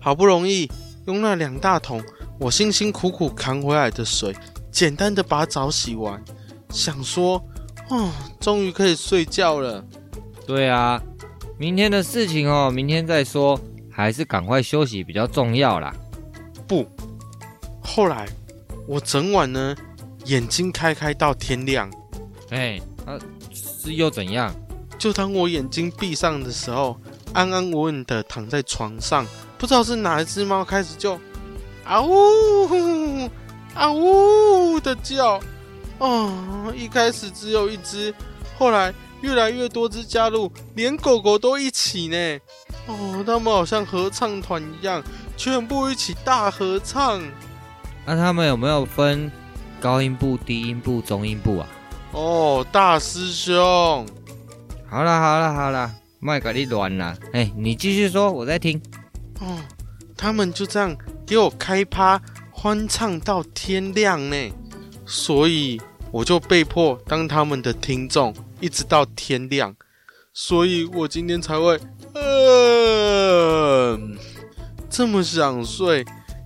[0.00, 0.70] 好不容易
[1.06, 2.02] 用那两大桶
[2.38, 4.34] 我辛辛苦苦扛回来的水，
[4.72, 6.24] 简单的把澡洗完，
[6.70, 7.44] 想说，
[7.90, 9.84] 哦，终于可以睡觉了。
[10.46, 11.02] 对啊，
[11.58, 13.58] 明天的事情哦，明天再说，
[13.90, 15.92] 还是赶快休息比较重要啦。
[16.68, 16.86] 不，
[17.82, 18.28] 后来
[18.86, 19.74] 我整晚呢，
[20.26, 21.90] 眼睛开开到天亮。
[22.50, 23.18] 哎，啊，
[23.52, 24.54] 是又怎样？
[24.96, 26.96] 就当我眼睛闭上的时候，
[27.32, 29.26] 安安稳稳的躺在床上，
[29.58, 31.18] 不知道是哪一只猫开始就
[31.84, 33.28] 啊呜
[33.74, 35.40] 啊呜的叫。
[35.98, 38.14] 哦，一开始只有一只，
[38.56, 38.94] 后来。
[39.26, 42.38] 越来越多只加入，连狗狗都一起呢。
[42.86, 45.02] 哦，他们好像合唱团一样，
[45.36, 47.20] 全部一起大合唱。
[48.04, 49.28] 那、啊、他们有没有分
[49.80, 51.66] 高音部、低音部、中音部啊？
[52.12, 54.06] 哦，大师兄。
[54.88, 57.16] 好了好了好了，麦克你乱了。
[57.32, 58.80] 哎，你继续说，我在听。
[59.40, 59.58] 哦，
[60.16, 64.36] 他们就这样给我开趴，欢唱到天亮呢。
[65.04, 65.80] 所以
[66.12, 68.32] 我就被迫当他们的听众。
[68.60, 69.76] 一直到天亮，
[70.32, 71.78] 所以我今天才会，
[72.14, 73.98] 呃，
[74.88, 76.04] 这么想睡，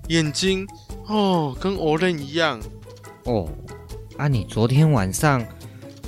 [0.08, 0.66] 眼睛
[1.06, 2.60] 哦，跟偶然一样。
[3.24, 3.48] 哦，
[4.16, 5.46] 啊，你昨天晚上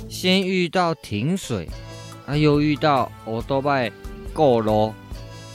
[0.09, 1.69] 先遇到停水，
[2.25, 3.89] 啊，又遇到欧多拜
[4.33, 4.93] 过路，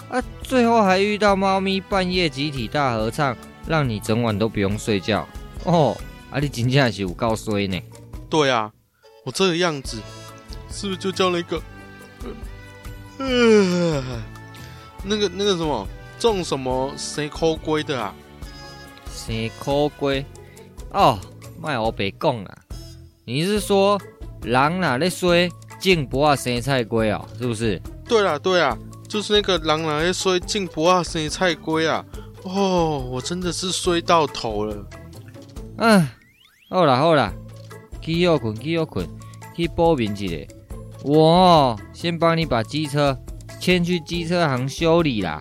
[0.08, 5.28] 啊，最后还遇到猫咪半夜集体大合唱，让你整晚都不用睡觉。
[5.64, 5.94] 哦，
[6.30, 7.78] 啊，你真正是有够衰呢。
[8.30, 8.72] 对啊，
[9.24, 9.98] 我这个样子。
[10.78, 11.60] 是不是就叫了一个，
[13.18, 14.00] 呃，
[15.02, 15.84] 那个那个什么
[16.20, 18.14] 种什么生抠龟的啊？
[19.12, 20.24] 生抠龟？
[20.92, 21.18] 哦，
[21.60, 22.58] 卖我别讲啊！
[23.24, 24.00] 你是说
[24.42, 25.34] 狼哪咧说
[25.80, 27.26] 种不啊生菜龟啊？
[27.36, 27.82] 是不是？
[28.06, 32.04] 对啊对啊，就是那个狼哪咧说种不啊生菜龟啊！
[32.44, 34.86] 哦，我真的是衰到头了。
[35.78, 36.08] 嗯，
[36.70, 37.32] 好啦好啦，
[38.00, 39.04] 去休困去休困，
[39.56, 40.36] 去报名一下。
[41.04, 43.16] 我先帮你把机车
[43.60, 45.40] 牵去机车行修理啦。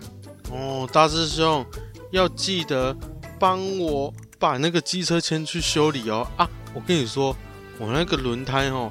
[0.50, 1.64] 哦，大师兄
[2.10, 2.96] 要记得
[3.38, 6.26] 帮我把那个机车牵去修理哦。
[6.36, 7.36] 啊，我跟你说，
[7.78, 8.90] 我那个轮胎哦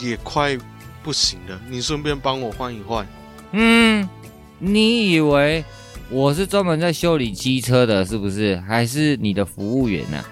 [0.00, 0.58] 也快
[1.02, 3.06] 不行了，你顺便帮我换一换。
[3.52, 4.08] 嗯，
[4.58, 5.64] 你以为
[6.10, 8.56] 我是专门在修理机车的，是不是？
[8.66, 10.24] 还是你的服务员呢？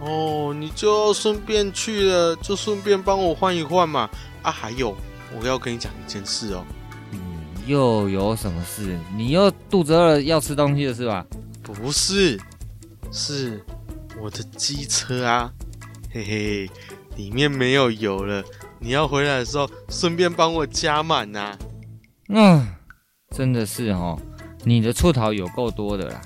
[0.00, 4.08] 哦，你就顺便去了，就顺便帮我换一换嘛。
[4.42, 4.96] 啊，还有。
[5.38, 6.64] 我要跟你讲一件事哦。
[7.12, 7.18] 嗯，
[7.66, 8.98] 又有什么事？
[9.16, 11.24] 你又肚子饿了要吃东西了是吧？
[11.62, 12.38] 不是，
[13.10, 13.64] 是
[14.20, 15.52] 我的机车啊，
[16.12, 16.70] 嘿嘿，
[17.16, 18.44] 里面没有油了。
[18.78, 21.58] 你要回来的时候顺便帮我加满呐。
[22.28, 22.66] 嗯，
[23.34, 24.18] 真的是哦，
[24.64, 26.20] 你的醋桃有够多的啦。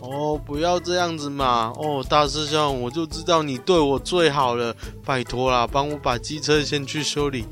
[0.00, 1.72] 哦，不要这样子嘛。
[1.76, 7.44] 哦，大师兄，我就知道你对我最好了，拜托啦，帮我把机车先去修理。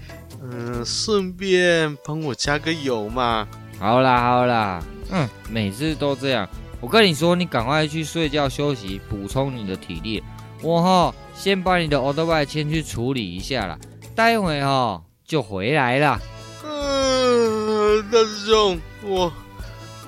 [0.42, 3.46] 嗯，顺便帮我加个油嘛。
[3.78, 6.48] 好啦好啦，嗯，每次都这样。
[6.80, 10.22] 我跟你说，你赶快去睡觉休息，补充你的体力。
[10.62, 13.78] 我哈先把你的欧兜拜先去处理一下啦，
[14.14, 16.20] 待会哈就回来啦。
[16.64, 19.32] 嗯，大师兄，我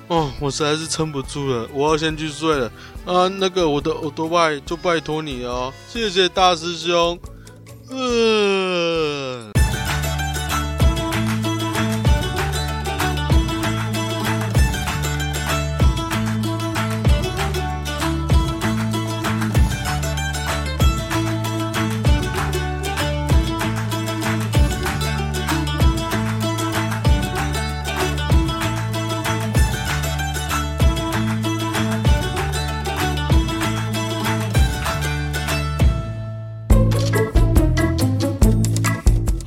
[0.07, 2.71] 哦，我实在是撑不住了，我要先去睡了。
[3.05, 7.17] 啊，那个我的欧兜拜就拜托你哦，谢谢大师兄。
[7.89, 8.50] 嗯。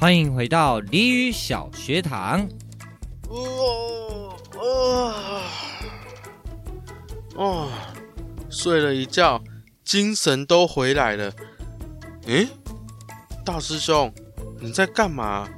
[0.04, 2.46] 欢迎回到俚语小学堂。
[3.30, 5.14] 哦哦
[7.36, 7.68] 哦，
[8.50, 9.42] 睡了一觉，
[9.82, 11.32] 精神都回来了。
[12.26, 12.46] 诶，
[13.46, 14.12] 大师兄，
[14.60, 15.48] 你在干嘛？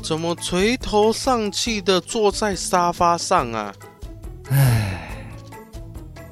[0.00, 3.74] 怎么垂头丧气的坐在沙发上啊？
[4.50, 5.26] 唉，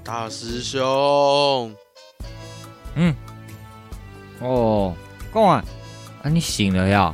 [0.04, 1.74] 大师兄，
[2.94, 3.12] 嗯，
[4.38, 4.94] 哦，
[5.34, 5.64] 讲啊，
[6.22, 7.12] 啊，你醒了呀？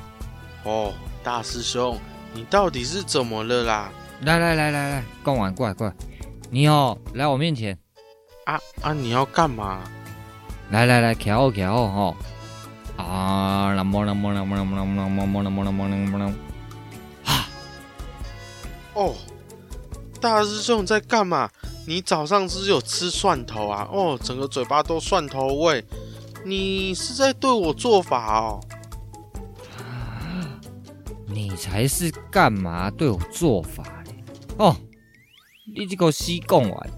[0.64, 1.98] 哦，大师兄，
[2.32, 3.90] 你到底是怎么了啦？
[4.22, 5.94] 来来来来来，逛完过来过来，
[6.50, 7.78] 你哦，来我面前。
[8.46, 9.80] 啊啊，你要干嘛？
[10.70, 12.16] 来来来，瞧瞧哦。
[12.96, 13.74] 啊！
[13.74, 16.32] 那么那么那么那么那么那么那么那么那么啦！
[17.24, 17.46] 哈！
[18.94, 19.14] 哦，
[20.20, 21.50] 大师兄在干嘛？
[21.86, 23.86] 你早上是有吃蒜头啊？
[23.90, 25.84] 哦，整个嘴巴都蒜头味，
[26.44, 28.60] 你是在对我做法哦？
[31.34, 34.24] 你才是干嘛对我做法嘞？
[34.56, 34.76] 哦，
[35.74, 36.90] 你这个西贡完，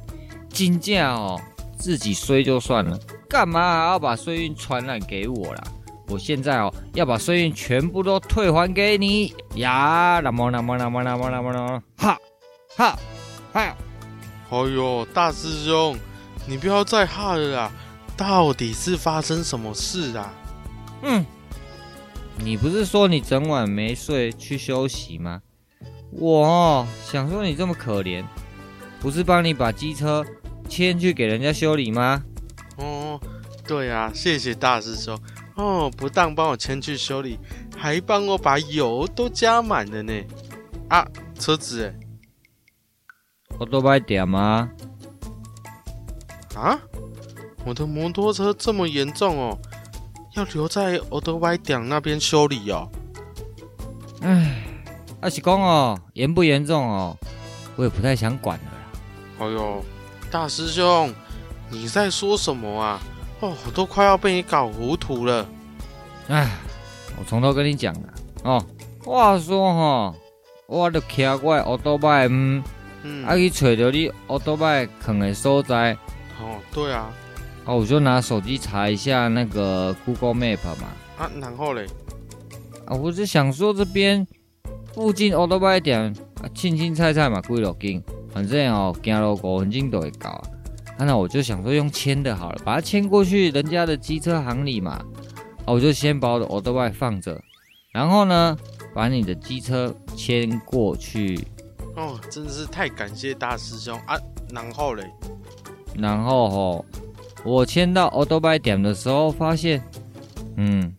[0.50, 1.40] 真正哦，
[1.78, 5.64] 自己衰就算了，干嘛还要把衰运传染给我啦？
[6.08, 10.20] 我现在哦，要把衰运全部都退还给你呀！
[10.22, 11.82] 那么那么那么那么那么啦！
[11.96, 12.18] 哈
[12.76, 12.98] 哈
[13.52, 13.76] 哈！
[14.50, 15.96] 哎呦，大师兄，
[16.46, 17.72] 你不要再哈了啦！
[18.16, 20.32] 到底是发生什么事啊？
[21.02, 21.26] 嗯，
[22.38, 25.42] 你不是说你整晚没睡去休息吗？
[26.10, 28.24] 我哦，想说你这么可怜，
[29.00, 30.24] 不是帮你把机车
[30.68, 32.22] 牵去给人家修理吗？
[32.76, 33.20] 哦，
[33.66, 35.18] 对啊，谢谢大师兄。
[35.56, 37.38] 哦，不但帮我牵去修理，
[37.76, 40.12] 还帮我把油都加满了呢。
[40.88, 41.06] 啊，
[41.38, 41.92] 车子，
[43.58, 44.70] 我都买点吗？
[46.54, 46.78] 啊，
[47.64, 49.58] 我的摩托车这么严重哦，
[50.36, 52.86] 要留在欧多拜店那边修理哦。
[54.20, 54.62] 唉，
[55.20, 57.16] 阿是讲哦，严不严重哦，
[57.74, 59.00] 我也不太想管了啦。
[59.40, 59.82] 哎呦，
[60.30, 61.12] 大师兄，
[61.70, 63.00] 你在说什么啊？
[63.40, 65.46] 哦，我都快要被你搞糊涂了。
[66.28, 66.50] 唉，
[67.18, 68.64] 我从头跟你讲了哦。
[69.02, 70.14] 话说哈、哦，
[70.66, 72.62] 我就骑我的奥多拜，嗯，
[73.24, 75.96] 啊去找着你奥多拜坑的所在。
[76.38, 77.10] 哦，对啊。
[77.66, 80.88] 哦、啊，我就拿手机查一下那个 Google Map 嘛。
[81.18, 81.86] 啊，然后嘞？
[82.86, 84.26] 啊，我是想说这边
[84.94, 86.00] 附近奥多拜点，
[86.42, 88.02] 啊，青青菜菜嘛，几路近，
[88.32, 90.30] 反正哦，行路五分钟都会到。
[90.98, 94.92] 啊、那我就想说用牵的好了，把它牵过去人家的机车行里嘛。
[95.64, 97.38] 啊，我就先把我的欧兜拜放着，
[97.92, 98.56] 然后呢，
[98.94, 101.46] 把你的机车牵过去。
[101.96, 104.16] 哦，真是太感谢大师兄啊！
[104.52, 105.02] 然后嘞，
[105.96, 106.84] 然后吼，
[107.46, 109.80] 我签到欧兜拜点的时候，发现，
[110.56, 110.92] 嗯，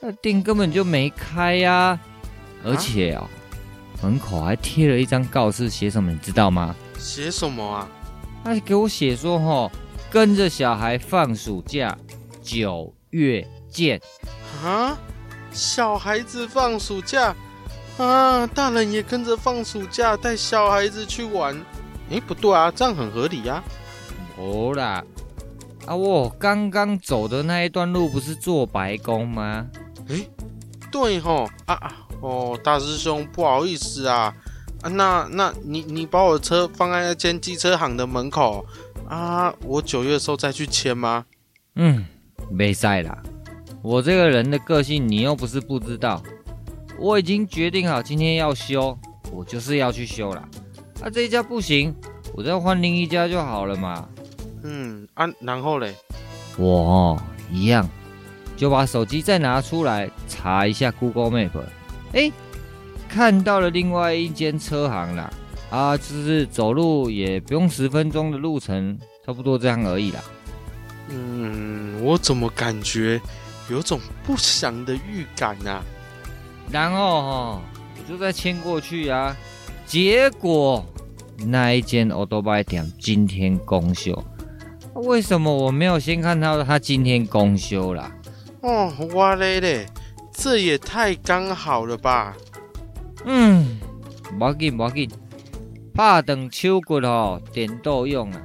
[0.00, 2.00] 那店根本就没开呀、啊，
[2.64, 3.28] 而且啊，
[4.00, 6.76] 门口还贴了一张告示，写什么你知道吗？
[6.96, 7.88] 写什么啊？
[8.44, 9.72] 他给我写说，吼，
[10.12, 11.98] 跟着小孩放暑假，
[12.40, 14.00] 九月见。
[14.62, 14.96] 啊，
[15.50, 17.34] 小孩子放暑假
[17.98, 21.60] 啊，大人也跟着放暑假，带小孩子去玩。
[22.10, 23.64] 诶，不对啊，这样很合理呀、啊。
[24.38, 25.04] 哦啦，
[25.90, 29.66] 啊，我刚刚走的那一段路不是做白工吗？
[30.06, 30.24] 诶，
[30.92, 34.32] 对吼，啊啊，哦，大师兄，不好意思啊。
[34.82, 38.64] 啊，那那你你把我的车放在那间机车行的门口
[39.08, 39.52] 啊？
[39.64, 41.24] 我九月的时候再去签吗？
[41.74, 42.06] 嗯，
[42.48, 43.20] 没赛啦。
[43.82, 46.22] 我这个人的个性你又不是不知道，
[47.00, 48.96] 我已经决定好今天要修，
[49.32, 50.40] 我就是要去修了。
[51.02, 51.92] 啊，这一家不行，
[52.32, 54.08] 我再换另一家就好了嘛。
[54.62, 55.94] 嗯，啊，然后嘞，
[56.56, 57.88] 我哦一样，
[58.56, 61.60] 就把手机再拿出来查一下 Google Map，
[62.12, 62.30] 哎。
[63.12, 65.28] 看到了另外一间车行啦，
[65.68, 70.20] 啊，就是走路也不用十分钟的路程，差不多这样而已啦。
[71.08, 73.20] 嗯，我怎么感觉
[73.68, 75.82] 有种不祥的预感啊？
[76.70, 77.62] 然后哈，
[77.98, 79.36] 我就再牵过去啊，
[79.84, 80.86] 结果
[81.38, 84.24] 那一间欧多拜店今天公休，
[84.94, 88.12] 为什么我没有先看到他今天公休啦？
[88.60, 89.86] 哦，哇嘞嘞，
[90.32, 92.36] 这也太刚好了吧！
[93.24, 93.78] 嗯，
[94.38, 95.10] 无要紧无要紧，
[95.94, 98.42] 拍断手骨哦，点到用啊。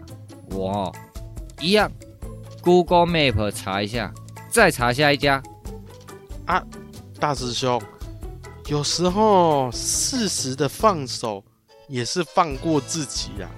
[0.51, 0.95] 我哦
[1.59, 1.91] 一样
[2.61, 4.13] ，Google Map 查一下，
[4.49, 5.41] 再查下一家。
[6.45, 6.63] 啊，
[7.19, 7.81] 大师兄，
[8.67, 11.43] 有时候适时的放手
[11.87, 13.49] 也是放过自己呀。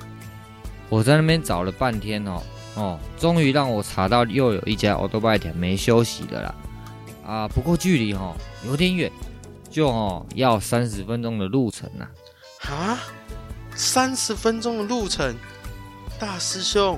[0.90, 2.42] 我在那边找了半天哦，
[2.78, 6.56] 哦，终于让我查到又有一家欧多拜店没休息的啦。
[7.26, 8.34] 啊，不过距离哦
[8.66, 9.12] 有点远。
[9.70, 12.10] 就哦要三十分钟的路程啊。
[12.72, 13.00] 啊，
[13.76, 15.36] 三十分钟的路程，
[16.18, 16.98] 大师兄，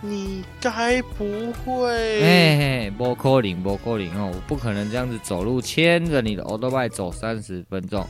[0.00, 1.90] 你该不会？
[2.22, 8.06] 嘿嘿，不可能，不可能哦，我不可能这样子走路牵着你的欧多拜走三十分钟。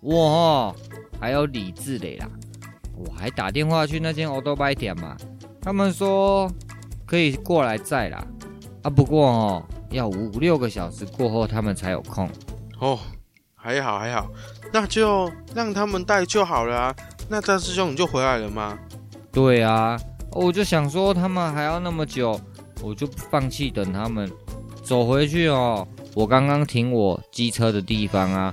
[0.00, 0.76] 我哦
[1.20, 2.28] 还有李志磊啦，
[2.96, 5.16] 我还打电话去那间欧多拜店嘛，
[5.62, 6.50] 他们说
[7.06, 8.26] 可以过来载啦。
[8.82, 12.28] 啊，不过哦要五六个小时过后他们才有空。
[12.80, 12.98] 哦，
[13.54, 14.28] 还好还好。
[14.72, 16.96] 那就让他们带就好了啊。
[17.28, 18.76] 那大师兄你就回来了吗？
[19.30, 19.98] 对啊，
[20.32, 22.38] 我就想说他们还要那么久，
[22.82, 24.30] 我就放弃等他们
[24.82, 25.86] 走回去哦。
[26.14, 28.52] 我刚刚停我机车的地方啊，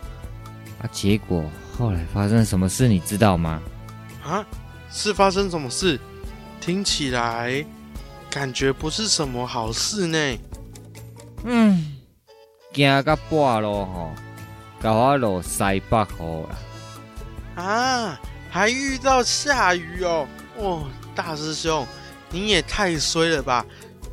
[0.81, 1.43] 啊，结果
[1.77, 3.61] 后来发生什么事你知道吗？
[4.23, 4.45] 啊，
[4.91, 5.99] 是发生什么事？
[6.59, 7.65] 听起来
[8.29, 10.37] 感觉不是什么好事呢。
[11.43, 11.97] 嗯，
[12.73, 14.11] 行到半路吼。
[14.81, 18.19] 搞我落西北雨啦啊！
[18.49, 20.25] 还遇到下雨哦！
[20.57, 21.85] 哦，大师兄，
[22.31, 23.65] 你也太衰了吧！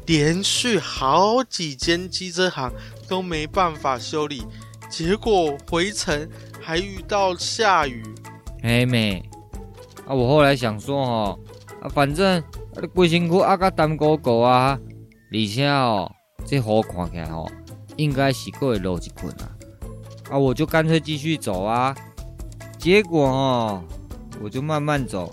[0.06, 2.72] 连续好几间机车行
[3.08, 4.44] 都没办法修理，
[4.90, 6.28] 结果回程
[6.60, 8.02] 还遇到下雨。
[8.60, 9.22] 嘿妹，
[10.04, 11.38] 啊，我后来想说哦，
[11.86, 12.42] 啊，反正
[12.92, 14.78] 规身躯啊，甲单哥哥啊，
[15.32, 16.10] 而且哦，
[16.44, 17.48] 这雨看起来哦，
[17.96, 19.48] 应该是过会落一困啊。
[20.30, 21.94] 啊，我就干脆继续走啊！
[22.78, 23.84] 结果哦，
[24.42, 25.32] 我就慢慢走，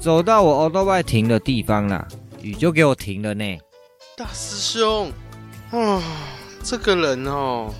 [0.00, 2.08] 走到我欧兜拜停的地方啦，
[2.40, 3.58] 雨就给我停了呢。
[4.16, 5.12] 大师兄，
[5.70, 6.02] 啊，
[6.62, 7.70] 这个人哦，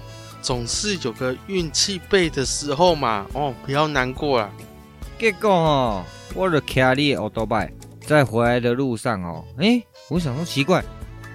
[0.42, 3.26] 总是有个运气背的时候嘛。
[3.32, 4.50] 哦，不要难过啦。
[5.18, 6.04] 结果哦，
[6.34, 7.72] 我就骑你欧兜拜，
[8.06, 10.84] 在回来的路上哦，诶，我想说奇怪，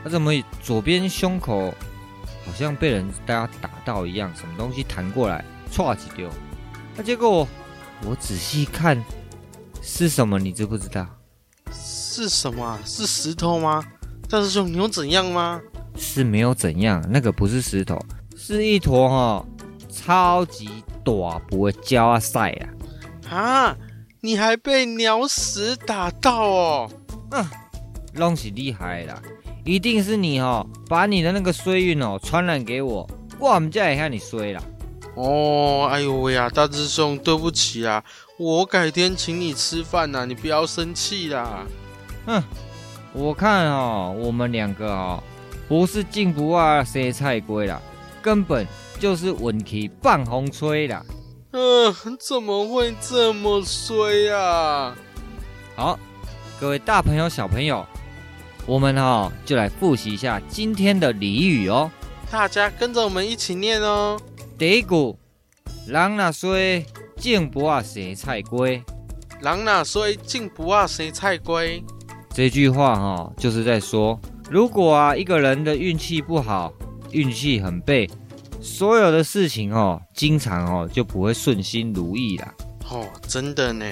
[0.03, 1.74] 他怎么左边胸口？
[2.45, 6.30] 好像被人家打到一样，什么东西弹过来，唰几丢。
[6.95, 7.47] 那结果我，
[8.05, 9.03] 我仔细看，
[9.82, 10.38] 是什么？
[10.38, 11.07] 你知不知道？
[11.72, 12.80] 是什么啊？
[12.86, 13.84] 是石头吗？
[14.30, 15.59] 大师兄，你有怎样吗？
[15.97, 17.99] 是没有怎样，那个不是石头，
[18.38, 19.45] 是一坨哈、哦、
[19.89, 20.70] 超级
[21.03, 22.70] 大不会胶啊塞啊！
[23.36, 23.78] 啊，
[24.26, 26.90] 你还被鸟屎打到哦？
[27.30, 27.46] 嗯，
[28.16, 29.22] 弄是厉害啦。
[29.64, 33.08] 一定是你哦，把你的那个衰运哦传染给我，
[33.38, 34.64] 我们家也看你衰了。
[35.14, 38.04] 哦，哎呦喂呀，大师兄，对不起啊，
[38.40, 41.64] 我改天请你吃饭呐，你不要生气啦。
[42.26, 42.44] 哼，
[43.14, 45.24] 我看哦，我们两个哦，
[45.68, 47.80] 不是进不啊谁菜龟啦，
[48.24, 48.66] 根本
[49.00, 51.06] 就是运气放风吹啦。
[51.58, 54.93] 嗯，怎么会这么衰啊？
[55.74, 55.97] 好，
[56.60, 57.86] 各位大朋友小朋友。
[58.66, 61.89] 我们哈、哦、就来复习一下今天的俚语哦，
[62.30, 64.20] 大家跟着我们一起念哦。
[64.58, 65.16] 第一句，
[65.88, 66.86] 人若衰，
[67.16, 68.84] 种不啊生菜龟。
[69.39, 71.82] 人若衰，种不啊生菜龟。
[72.32, 74.20] 这句话哈、哦，就是在说，
[74.51, 76.74] 如果啊一个人的运气不好，
[77.12, 78.10] 运气很背，
[78.66, 82.51] 所有的事情哦，经常哦就不会顺心如意啦。
[82.89, 83.86] 哦，真的呢。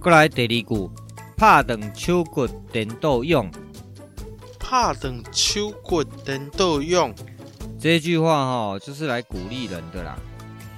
[0.00, 0.90] 过来第二句，
[1.36, 3.48] 怕等秋骨颠倒勇。
[4.58, 7.14] 怕等秋滚等豆用，
[7.78, 10.18] 这句话哈、哦，就是来鼓励人的啦。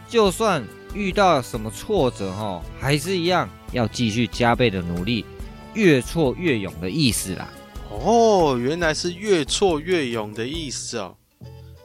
[0.06, 0.62] 就算
[0.92, 5.24] 遇到什么挫折哈、哦，还是一样要继续加倍的努力，
[5.72, 7.48] 越挫越勇的意思啦。
[7.88, 11.16] 哦，原来是越挫越勇的意思哦。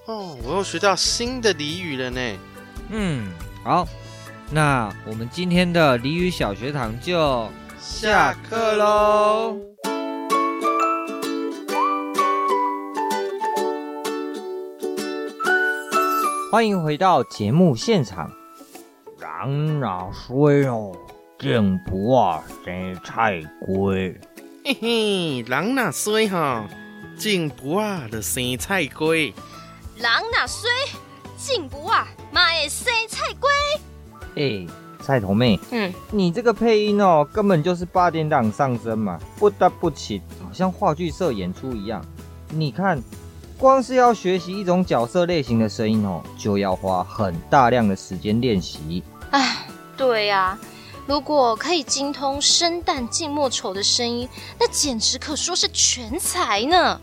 [0.10, 2.20] 哦，我又学到新的俚语了呢。
[2.90, 3.28] 嗯，
[3.64, 3.88] 好，
[4.50, 7.48] 那我们今天的俚语小学堂就
[7.80, 9.56] 下课喽。
[16.52, 18.32] 欢迎回到节目现场。
[19.20, 20.92] 人若衰哦，
[21.38, 24.20] 种不啊生菜龟。
[24.66, 26.68] 嘿嘿，人若衰哈，
[27.16, 29.32] 种不啊的生菜龟。
[30.00, 30.70] 人若衰，
[31.38, 33.50] 进不啊嘛会生菜龟。
[34.36, 34.66] 哎，
[35.04, 42.04] 菜头妹，嗯，你这个配音哦，根本就是八点档上身嘛，不得不起，好像话剧社演出一样。
[42.50, 43.02] 你看。
[43.58, 49.04] 光是要学习一种角色类型的声音哦，就要花很大量的时间练习。
[49.32, 50.60] 哎，对呀、啊，
[51.06, 57.02] 如果可以精通生旦净末丑的声音，那简直可说是全才呢。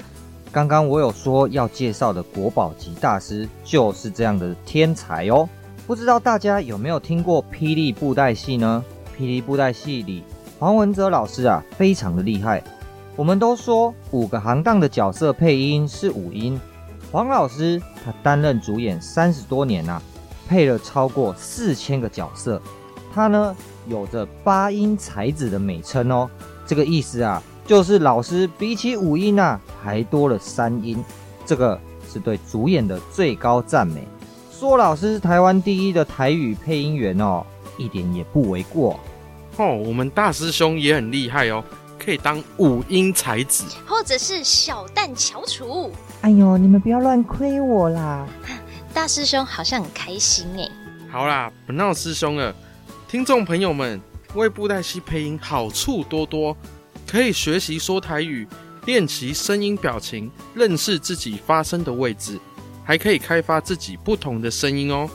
[0.57, 5.47] 刚刚我有说要介绍的国宝级大师就是这样的天才哦。
[5.87, 8.83] 不知道大家有没有听过霹雳布袋戏呢？
[9.19, 10.25] 霹雳布袋戏里，
[10.59, 12.65] 黄文择老师啊，非常的厉害。
[13.17, 16.59] 我们都说五个行当的角色配音是五音，
[17.13, 20.03] 黄老师他担任主演三十多年呐、啊，
[20.49, 22.59] 配了超过四千个角色。
[23.13, 23.55] 他呢，
[23.89, 26.31] 有着八音才子的美称哦。
[26.65, 31.05] 这个意思啊，就是老师比起五音啊，还多了三音。
[31.45, 31.79] 这个
[32.11, 34.07] 是对主演的最高赞美。
[34.51, 37.45] 说老师是台湾第一的台语配音员哦，
[37.77, 38.99] 一点也不为过。
[39.57, 41.63] 哦，我们大师兄也很厉害哦，
[41.99, 45.91] 可以当五音才子，或者是小旦翘楚。
[46.21, 48.27] 哎呦，你们不要乱亏我啦！
[48.95, 50.69] 大师兄好像很开心哎。
[51.11, 52.55] 好啦，不闹师兄了。
[53.09, 54.01] 听众朋友们，
[54.35, 56.57] 为布袋戏配音好处多多，
[57.07, 58.47] 可以学习说台语，
[58.85, 62.39] 练习声音表情，认识自己发声的位置。
[62.85, 65.11] 还可以开发自己不同的声音哦，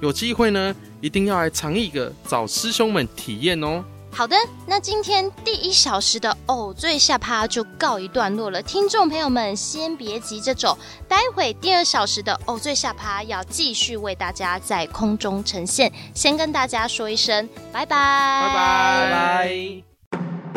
[0.00, 3.84] 有机会呢，一定要来尝一个，找师兄们体验哦。
[4.10, 4.36] 好的，
[4.66, 10.76] 那今天第一小时的偶醉下趴就告一段落了，听众朋友们先别急着走，
[11.08, 19.91] 待会第二小时的偶醉下趴要继续为大家在空中呈现，先跟大家说一声拜拜，拜拜拜拜。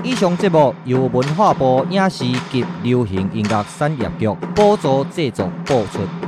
[0.05, 6.24] 以上节目由文化部影视及流行音乐产业局补助制作播出。